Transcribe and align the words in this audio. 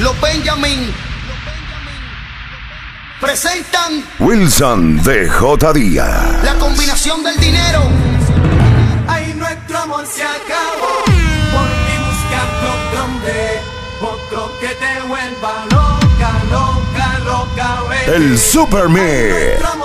los 0.00 0.18
Benjamin 0.20 0.92
presentan 3.20 4.02
Wilson 4.18 5.02
de 5.02 5.28
J. 5.28 5.72
Díaz. 5.74 6.42
La 6.42 6.54
combinación 6.54 7.22
del 7.22 7.38
dinero. 7.38 7.82
Ahí 9.06 9.34
nuestro 9.34 9.78
amor 9.78 10.06
se 10.06 10.22
acabó. 10.22 11.04
Por 11.04 11.68
ti 11.84 11.96
buscando 12.08 12.68
donde 12.96 13.60
otro 14.00 14.52
que 14.60 14.68
te 14.68 15.00
vuelva 15.06 15.66
loca, 15.70 16.32
loca, 16.50 17.18
loca. 17.24 17.78
El 18.06 18.38
Superman. 18.38 19.79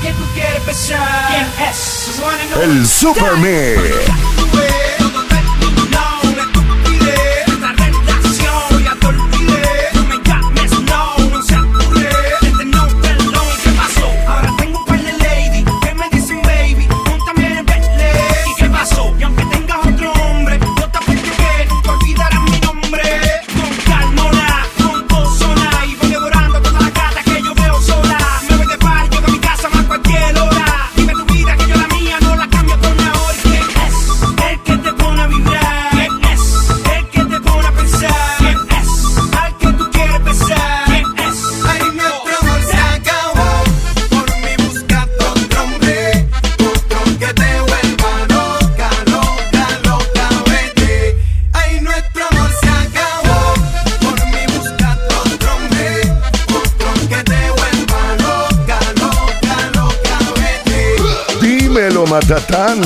que 0.00 0.12
tú 0.12 0.24
quieres 0.34 0.66
besar. 0.66 1.28
¿Quién 1.28 1.68
es? 1.68 2.20
El 2.60 2.86
Super 2.86 3.36
Mix. 3.36 4.83
Matatán. 62.14 62.80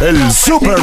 El 0.00 0.32
El 0.32 0.32
Super 0.32 0.82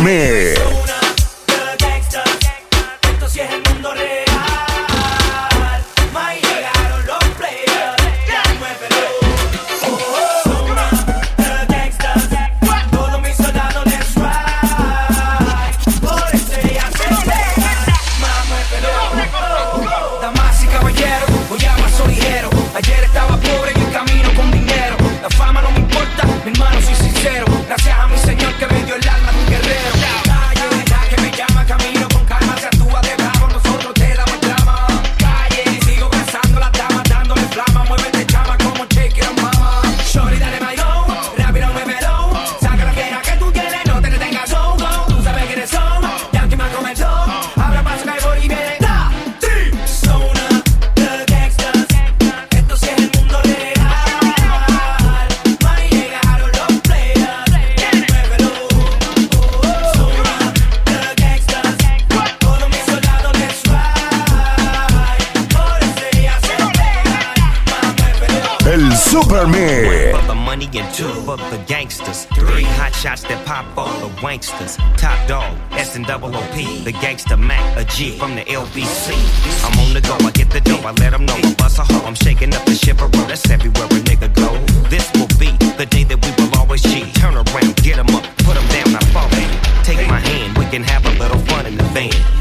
Super 69.16 69.48
One 69.48 70.20
for 70.20 70.28
the 70.28 70.36
money 70.36 70.70
and 70.76 70.94
two, 70.94 71.08
for 71.24 71.38
the 71.38 71.64
gangsters. 71.68 72.26
Three 72.36 72.64
hot 72.76 72.94
shots 72.94 73.24
that 73.24 73.46
pop 73.46 73.66
all 73.78 73.88
the 74.06 74.14
wanksters. 74.20 74.76
Top 74.98 75.16
dog, 75.26 75.58
S 75.72 75.96
and 75.96 76.06
double 76.06 76.36
OP. 76.36 76.58
The 76.84 76.92
gangster 76.92 77.38
Mac, 77.38 77.64
a 77.78 77.86
G 77.86 78.12
from 78.20 78.36
the 78.36 78.42
LBC. 78.42 79.16
I'm 79.64 79.80
on 79.80 79.94
the 79.94 80.02
go, 80.02 80.18
I 80.20 80.32
get 80.32 80.50
the 80.50 80.60
dough, 80.60 80.84
I 80.84 80.92
let 81.00 81.12
them 81.12 81.26
know. 81.26 81.34
I 81.34 81.54
bust 81.54 81.80
a 81.80 81.84
hoe, 81.84 82.06
I'm 82.06 82.16
shaking 82.16 82.54
up 82.54 82.66
the 82.66 82.76
shipper, 82.76 83.08
that's 83.08 83.50
everywhere 83.50 83.86
a 83.86 84.02
nigga 84.04 84.36
go. 84.36 84.52
This 84.90 85.10
will 85.14 85.32
be 85.40 85.56
the 85.78 85.86
day 85.86 86.04
that 86.04 86.20
we 86.20 86.32
will 86.36 86.60
always 86.60 86.84
cheat. 86.84 87.16
Turn 87.16 87.36
around, 87.36 87.74
get 87.78 87.96
them 87.96 88.14
up, 88.14 88.24
put 88.44 88.56
them 88.56 88.68
down, 88.68 89.00
I 89.00 89.02
fall 89.16 89.32
in. 89.40 89.48
Take 89.86 90.06
my 90.10 90.20
hand, 90.20 90.58
we 90.58 90.66
can 90.66 90.84
have 90.84 91.06
a 91.06 91.12
little 91.24 91.40
fun 91.48 91.66
in 91.68 91.78
the 91.78 91.88
van. 91.96 92.35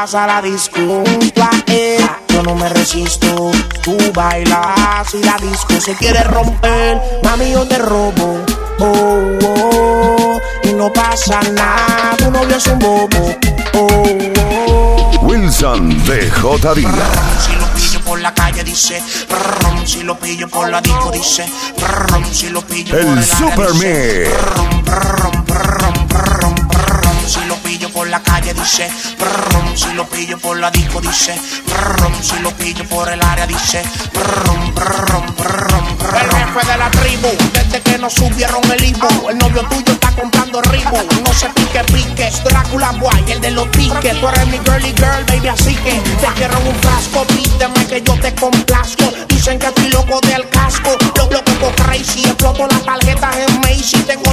Vas 0.00 0.14
a 0.14 0.26
la 0.28 0.40
disco 0.40 1.02
él, 1.66 2.00
yo 2.28 2.42
no 2.44 2.54
me 2.54 2.68
resisto. 2.68 3.50
Tú 3.82 3.96
bailas 4.14 5.12
y 5.12 5.24
la 5.24 5.36
disco 5.38 5.80
se 5.80 5.94
quiere 5.96 6.22
romper. 6.22 7.20
Mami, 7.24 7.50
yo 7.50 7.66
te 7.66 7.78
robo. 7.78 8.38
Oh, 8.78 9.20
oh, 9.44 10.40
y 10.62 10.72
no 10.74 10.92
pasa 10.92 11.40
nada. 11.52 12.14
Tu 12.16 12.30
novio 12.30 12.56
es 12.56 12.66
un 12.68 12.78
bobo. 12.78 13.36
Oh, 13.74 14.02
oh. 14.46 15.26
Wilson 15.26 15.88
de 16.04 16.30
J. 16.30 16.74
Díaz. 16.74 17.44
Si 17.44 17.56
lo 17.56 17.66
pillo 17.74 18.00
por 18.04 18.20
la 18.20 18.32
calle 18.32 18.62
dice, 18.62 19.02
brum, 19.28 19.84
si 19.84 20.02
lo 20.04 20.16
pillo 20.16 20.48
por 20.48 20.70
la 20.70 20.80
disco 20.80 21.10
dice, 21.10 21.44
brum, 21.76 22.24
si 22.32 22.50
lo 22.50 22.62
pillo 22.62 22.96
El 22.96 23.06
por 23.06 23.18
el 23.18 23.24
Super 23.24 23.72
dice, 23.72 24.30
brum, 24.84 25.37
calle 28.48 28.54
dice, 28.54 28.90
brum, 29.18 29.76
si 29.76 29.92
lo 29.94 30.06
pillo 30.06 30.38
por 30.38 30.58
la 30.58 30.70
disco 30.70 31.00
dice, 31.00 31.38
brum, 31.66 32.12
si 32.22 32.38
lo 32.40 32.50
pillo 32.52 32.84
por 32.84 33.08
el 33.08 33.22
área 33.22 33.46
dice, 33.46 33.82
brum, 34.12 34.74
brum, 34.74 35.26
brum, 35.36 35.98
brum. 35.98 36.14
El 36.14 36.30
jefe 36.30 36.66
de 36.66 36.78
la 36.78 36.90
tribu, 36.90 37.28
desde 37.52 37.80
que 37.82 37.98
nos 37.98 38.12
subieron 38.14 38.62
el 38.70 38.84
Ibu, 38.84 39.28
el 39.28 39.38
novio 39.38 39.62
tuyo 39.68 39.92
está 39.92 40.12
comprando 40.12 40.62
Ribu, 40.62 40.96
no 41.24 41.32
se 41.32 41.48
pique 41.50 41.82
pique, 41.92 42.30
Drácula 42.44 42.92
Boy, 42.92 43.24
el 43.28 43.40
de 43.40 43.50
los 43.50 43.70
tickets, 43.72 44.20
tú 44.20 44.28
eres 44.28 44.46
mi 44.46 44.58
girly 44.58 44.94
girl, 44.96 45.24
baby, 45.26 45.48
así 45.48 45.74
que 45.76 45.92
te 45.92 46.26
quiero 46.36 46.58
un 46.60 46.74
frasco, 46.76 47.24
pídeme 47.26 47.86
que 47.86 48.02
yo 48.02 48.18
te 48.20 48.34
complazco, 48.34 49.04
dicen 49.28 49.58
que 49.58 49.66
estoy 49.66 49.88
loco 49.90 50.20
del 50.20 50.48
casco, 50.50 50.96
lo 51.16 51.24
loco 51.24 51.72
crazy, 51.84 52.24
exploto 52.24 52.66
las 52.66 52.82
tarjetas 52.84 53.36
en 53.36 53.60
Macy, 53.60 53.98
tengo 54.06 54.32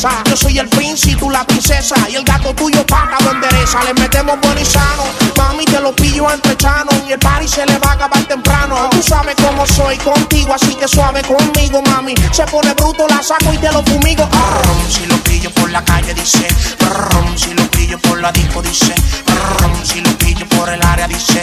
yo 0.00 0.36
soy 0.36 0.58
el 0.58 0.68
príncipe, 0.68 1.20
tú 1.20 1.28
la 1.28 1.44
princesa, 1.44 1.94
y 2.08 2.14
el 2.14 2.24
gato 2.24 2.54
tuyo 2.54 2.86
paga 2.86 3.18
lo 3.22 3.32
endereza, 3.32 3.84
le 3.84 3.92
metemos 3.94 4.38
bueno 4.40 4.58
y 4.58 4.64
sano, 4.64 5.04
mami 5.36 5.64
te 5.66 5.78
lo 5.78 5.94
pillo 5.94 6.30
entre 6.30 6.56
chano, 6.56 6.90
y 7.06 7.12
el 7.12 7.18
party 7.18 7.46
se 7.46 7.66
le 7.66 7.78
va 7.78 7.90
a 7.90 7.92
acabar 7.94 8.24
temprano, 8.24 8.88
tú 8.90 9.02
sabes 9.02 9.36
cómo 9.36 9.66
soy 9.66 9.98
contigo, 9.98 10.54
así 10.54 10.74
que 10.74 10.88
suave 10.88 11.22
conmigo, 11.22 11.82
mami, 11.82 12.14
se 12.32 12.44
pone 12.46 12.72
bruto, 12.72 13.06
la 13.08 13.22
saco 13.22 13.52
y 13.52 13.58
te 13.58 13.70
lo 13.72 13.82
fumigo, 13.84 14.26
Brum, 14.26 14.90
si 14.90 15.04
lo 15.04 15.16
pillo 15.18 15.50
por 15.50 15.70
la 15.70 15.84
calle 15.84 16.14
dice, 16.14 16.48
brum, 16.78 17.36
si 17.36 17.52
lo 17.52 17.70
pillo 17.70 17.98
por 17.98 18.20
la 18.20 18.32
disco 18.32 18.62
dice, 18.62 18.94
brum, 19.26 19.84
si 19.84 20.00
lo 20.00 20.16
pillo 20.16 20.48
por 20.48 20.70
el 20.70 20.82
área 20.82 21.06
dice, 21.08 21.42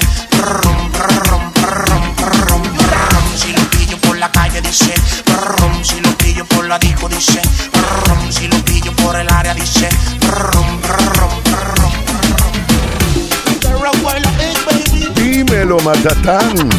Matatán. 15.98 16.70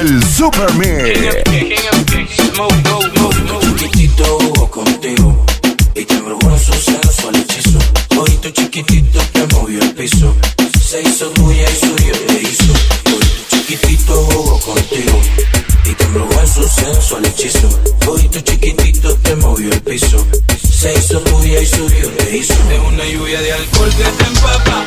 El 0.00 0.22
Super 0.22 0.70
chiquitito 3.72 4.70
contigo 4.70 5.46
y 5.94 6.04
se 20.70 20.92
hizo 20.98 21.20
tuya 21.20 21.60
y 21.60 21.66
te 22.16 22.36
hizo. 22.36 22.54
Una 22.88 23.04
lluvia 23.06 23.40
de 23.40 23.52
alcohol 23.52 23.90
que 23.90 24.04
te 24.04 24.24
empapa, 24.24 24.84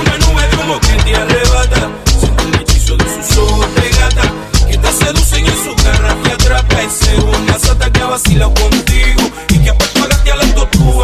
una 0.00 0.18
nube 0.18 0.48
de 0.48 0.56
humo 0.56 0.80
que 0.80 1.02
te 1.04 1.16
arrebata. 1.16 1.90
Siento 2.18 2.42
el 2.42 2.54
hechizo 2.60 2.96
de 2.96 3.04
sus 3.04 3.38
ojos 3.38 3.74
de 3.74 3.90
gata, 3.90 4.32
que 4.68 4.78
te 4.78 4.92
seducen 4.92 5.46
en 5.46 5.64
su 5.64 5.74
garra 5.84 6.16
te 6.22 6.32
atrapa. 6.32 6.82
Es 6.82 7.00
una 7.22 7.58
sata 7.58 7.90
que 7.90 8.02
vacila 8.02 8.46
contigo 8.46 9.22
y 9.48 9.58
que 9.58 9.72
pues 9.72 9.90
pagaste 9.90 10.32
al 10.32 10.40
alto 10.40 10.66
tu 10.68 11.02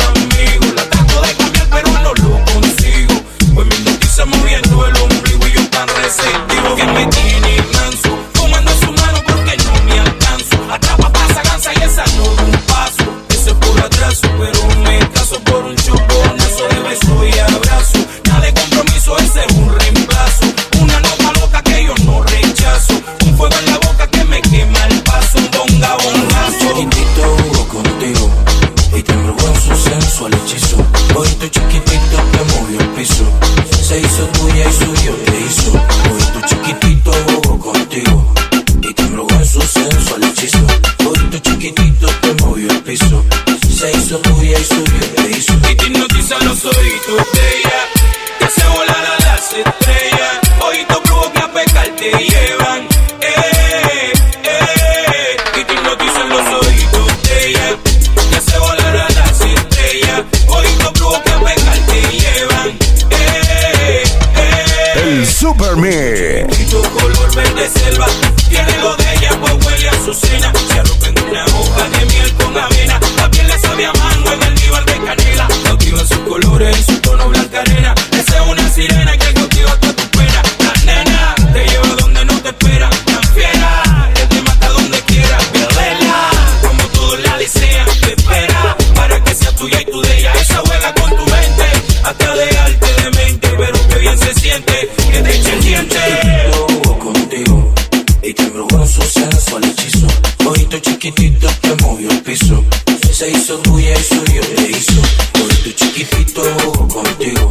te 101.99 102.05
movió 102.05 102.11
el 102.11 102.23
piso, 102.23 102.65
se 103.13 103.31
hizo 103.31 103.59
tuya 103.59 103.93
y 103.93 104.03
suyo 104.03 104.41
te 104.55 104.71
hizo. 104.71 105.01
Hoy 105.43 105.55
tu 105.65 105.71
chiquitito 105.73 106.43
jugó 106.63 106.87
contigo 106.87 107.51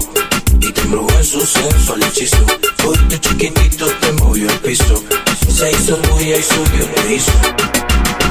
y 0.61 0.71
te 0.71 0.81
embrujó 0.81 1.11
en 1.17 1.25
su 1.25 1.41
sensual 1.41 2.03
hechizo. 2.03 2.45
Hoy 2.85 2.97
tu 3.09 3.17
chiquitito 3.17 3.87
te 3.87 4.11
movió 4.13 4.49
el 4.49 4.59
piso, 4.59 5.03
se 5.49 5.71
hizo 5.71 5.95
tuya 5.97 6.37
y 6.37 6.43
suyo 6.43 6.85
te 6.95 7.13
hizo. 7.13 7.31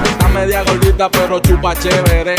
Está 0.05 0.29
media 0.29 0.63
gordita 0.63 1.11
pero 1.11 1.39
chupa 1.41 1.75
chévere. 1.79 2.35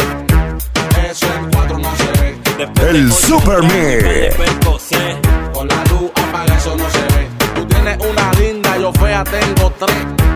Eso 1.10 1.28
en 1.38 1.52
cuatro 1.52 1.78
no 1.78 1.92
se 1.98 2.22
ve. 2.22 2.90
El 2.90 3.14
Super 3.14 3.62
Mix. 3.62 4.36
Con 5.54 5.68
la 5.68 5.84
luz 5.86 6.12
apaga 6.16 6.58
eso 6.58 6.76
no 6.76 6.90
se 6.90 7.02
ve. 7.16 7.28
Tú 7.54 7.66
tienes 7.68 7.98
una 8.04 8.32
linda, 8.34 8.78
yo 8.78 8.92
fea 8.94 9.24
tengo 9.24 9.72
tres. 9.78 10.27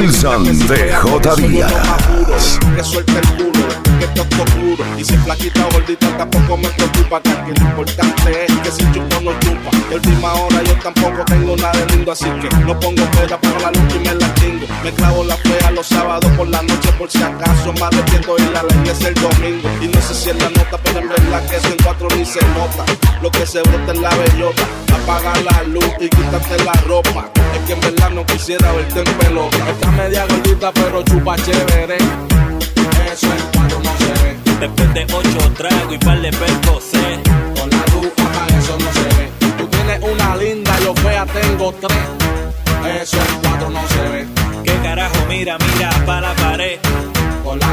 Wilson 0.00 0.44
de 0.66 0.92
J. 0.94 1.36
Díaz. 1.36 2.58
suelte 2.82 3.12
el 3.12 3.28
culo, 3.36 3.68
que 4.00 4.06
te 4.06 4.20
oscuro. 4.20 4.84
Y 4.98 5.04
si 5.04 5.14
flaquita 5.18 5.66
o 5.66 5.72
gordita 5.72 6.16
tampoco 6.16 6.56
me 6.56 6.68
preocupa. 6.70 7.20
Que 7.20 7.60
lo 7.60 7.68
importante 7.68 8.46
es 8.46 8.52
que 8.62 8.70
si 8.70 8.92
chupo 8.92 9.20
no 9.20 9.38
chupa. 9.40 9.70
Última 9.92 10.32
hora 10.32 10.62
tampoco 10.80 11.24
tengo 11.26 11.56
nada 11.56 11.72
de 11.72 11.86
lindo, 11.94 12.12
así 12.12 12.24
que 12.24 12.48
no 12.64 12.78
pongo 12.78 13.04
pega 13.12 13.38
para 13.38 13.60
la 13.60 13.70
luz 13.70 13.94
y 13.94 13.98
me 13.98 14.14
la 14.14 14.34
chingo. 14.34 14.66
Me 14.82 14.92
clavo 14.92 15.24
la 15.24 15.36
fea 15.36 15.70
los 15.72 15.86
sábados 15.86 16.30
por 16.36 16.48
la 16.48 16.62
noche 16.62 16.92
por 16.98 17.10
si 17.10 17.22
acaso 17.22 17.72
me 17.72 17.82
arrepiento 17.82 18.36
y 18.38 18.52
la 18.52 18.62
ley 18.62 18.90
es 18.90 19.04
el 19.04 19.14
domingo. 19.14 19.68
Y 19.80 19.88
no 19.88 20.00
sé 20.00 20.14
si 20.14 20.30
es 20.30 20.36
la 20.36 20.48
nota, 20.50 20.78
pero 20.82 21.00
en 21.00 21.08
verdad 21.08 21.46
que 21.48 21.56
eso 21.56 21.68
en 21.68 21.76
cuatro 21.84 22.08
ni 22.16 22.24
se 22.24 22.40
nota. 22.48 22.84
Lo 23.22 23.30
que 23.30 23.46
se 23.46 23.60
brota 23.62 23.92
es 23.92 23.98
la 23.98 24.14
bellota. 24.16 24.62
Apaga 24.94 25.32
la 25.40 25.62
luz 25.64 25.92
y 26.00 26.08
quítate 26.08 26.64
la 26.64 26.72
ropa. 26.86 27.30
Es 27.54 27.60
que 27.66 27.72
en 27.72 27.80
verdad 27.80 28.10
no 28.10 28.26
quisiera 28.26 28.72
verte 28.72 29.00
en 29.00 29.18
pelota. 29.18 29.58
Está 29.70 29.90
media 29.92 30.26
gordita, 30.26 30.72
pero 30.72 31.02
chupa 31.02 31.36
chévere. 31.36 31.96
Eso 33.12 33.26
en 33.26 33.42
cuatro 33.52 33.80
no 33.84 33.92
se 33.98 34.24
ve. 34.24 34.36
Después 34.60 34.94
de 34.94 35.04
ocho 35.04 35.52
tragos 35.56 35.94
y 35.94 35.98
par 35.98 36.20
de 36.20 36.30
percocé. 36.30 37.29
Tengo 41.72 41.94
tres. 42.82 43.02
Eso 43.02 43.16
en 43.16 43.40
cuatro 43.40 43.70
no 43.70 43.88
se 43.88 44.08
ve. 44.08 44.26
¿Qué 44.64 44.74
carajo? 44.82 45.26
Mira, 45.28 45.56
mira, 45.58 45.90
pa' 46.06 46.20
la 46.20 46.34
pared. 46.34 46.78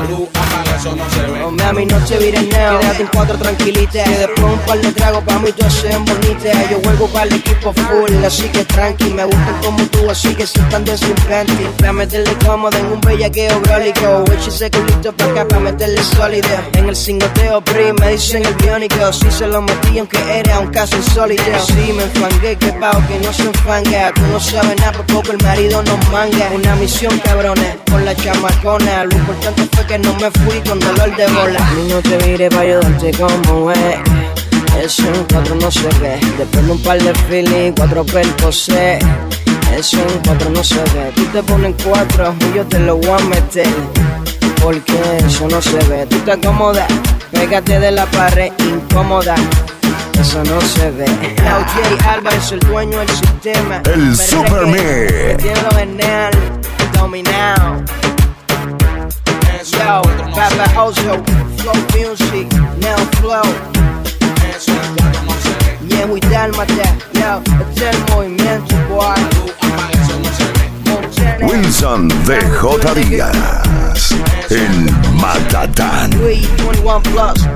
Luz 0.10 0.28
apaga, 0.34 0.76
eso 0.78 0.96
no 0.96 1.10
se 1.10 1.22
ve. 1.32 1.44
Oh, 1.44 1.52
mami, 1.52 1.86
no 1.86 1.98
te 2.06 2.18
vires 2.18 2.48
neo, 2.48 2.80
quédate 2.80 3.02
en 3.02 3.10
cuatro 3.14 3.38
tranquilita. 3.38 4.04
Que 4.04 4.18
después 4.18 4.54
un 4.54 4.60
par 4.60 4.80
de 4.80 4.92
tragos 4.92 5.24
pa' 5.24 5.40
mí 5.40 5.52
todas 5.52 5.74
sean 5.74 6.06
bonitas. 6.06 6.70
Yo 6.70 6.80
juego 6.84 7.08
para 7.08 7.26
el 7.26 7.34
equipo 7.34 7.74
full, 7.74 8.26
así 8.26 8.44
que 8.50 8.64
tranqui. 8.66 9.06
Me 9.12 9.24
gustan 9.26 9.62
como 9.62 9.84
tú, 9.88 10.10
así 10.10 10.34
que 10.36 10.46
si 10.46 10.60
están 10.60 10.84
de 10.86 10.98
sin 10.98 11.14
panty. 11.28 11.68
Voy 11.80 11.88
a 11.88 11.94
meterle 11.94 12.34
cómodo 12.46 12.78
en 12.78 12.86
un 12.88 13.02
bellaqueo 13.02 13.62
grólico. 13.62 14.24
Eche 14.34 14.72
culito 14.72 15.14
pa' 15.14 15.26
acá 15.26 15.48
pa' 15.48 15.60
meterle 15.60 16.02
sólido. 16.04 16.48
En 16.74 16.90
el 16.90 16.96
cingoteo 16.96 17.62
pri, 17.62 17.94
me 18.00 18.12
dicen 18.12 18.46
el 18.46 18.54
biónico. 18.56 19.12
Si 19.14 19.30
se 19.32 19.48
lo 19.48 19.62
metí, 19.62 20.00
aunque 20.00 20.18
era 20.40 20.60
un 20.60 20.68
caso 20.68 20.96
insólito. 20.98 21.44
Si 21.66 21.94
me 21.94 22.04
enfangué, 22.04 22.56
que 22.58 22.72
pago 22.74 23.02
que 23.08 23.20
no 23.26 23.34
se 23.34 23.44
enfanga. 23.44 24.12
Tú 24.14 24.22
no 24.32 24.40
sabes 24.40 24.78
nada, 24.80 24.92
por 24.94 25.06
poco 25.06 25.32
el 25.32 25.44
marido 25.44 25.82
nos 25.84 26.10
manga. 26.12 26.50
Una 26.54 26.76
misión, 26.76 27.18
cabrones, 27.20 27.76
con 27.90 28.04
la 28.06 28.16
chamacona. 28.16 29.06
Lo 29.06 29.16
importante 29.18 29.68
fue 29.74 29.86
que 29.86 29.97
no 30.00 30.14
me 30.16 30.32
fui 30.32 30.60
con 30.68 30.80
dolor 30.80 31.16
de 31.16 31.28
bola. 31.28 31.60
A 31.60 31.72
mí 31.74 31.88
no 31.90 32.02
te 32.02 32.18
mire 32.26 32.50
pa' 32.50 32.62
ayudarte 32.62 33.12
como 33.12 33.72
es. 33.72 34.00
Eso 34.82 35.04
en 35.04 35.24
cuatro 35.32 35.56
no 35.56 35.72
se 35.72 35.88
ve. 36.00 36.20
Después 36.38 36.66
de 36.66 36.72
un 36.72 36.84
par 36.84 37.02
de 37.02 37.14
feeling, 37.28 37.72
cuatro 37.74 38.06
percocé. 38.06 39.00
Eso 39.76 39.98
en 39.98 40.20
cuatro 40.26 40.50
no 40.52 40.64
se 40.64 40.76
ve. 40.76 41.12
Tú 41.16 41.24
te 41.26 41.44
pones 41.44 41.76
cuatro 41.84 42.34
y 42.40 42.58
yo 42.58 42.66
te 42.66 42.80
lo 42.80 42.98
voy 42.98 43.20
a 43.20 43.24
meter. 43.26 43.68
Porque 44.62 44.94
eso 45.26 45.48
no 45.50 45.62
se 45.62 45.78
ve. 45.90 46.06
Tú 46.08 46.18
te 46.20 46.34
acomodas, 46.34 46.88
pégate 47.32 47.80
de 47.80 47.92
la 47.92 48.06
pared 48.08 48.52
incómoda. 48.60 49.36
Eso 50.20 50.44
no 50.44 50.60
se 50.62 50.92
ve. 50.92 51.06
LJ 51.06 52.08
Álvarez, 52.08 52.52
el 52.52 52.60
dueño 52.62 53.00
del 53.00 53.10
sistema. 53.10 53.82
El 53.86 54.16
Super 54.16 54.66
genial, 55.40 56.32
dominado. 57.00 57.84
Flow 60.58 61.74
Music, 61.94 62.48
Neo 62.80 62.98
Flow. 63.22 63.44
Dálmata, 66.32 66.96
yo, 67.14 67.42
es 67.76 67.82
el 67.82 67.98
movimiento, 68.12 68.76
boy. 68.90 69.20
Wilson 71.42 72.08
DJ 72.26 72.96
Díaz. 72.96 74.16
El 74.50 74.92
Matatán. 75.14 76.10
Luis, 76.20 76.50
21 76.58 77.02
Plus. 77.02 77.48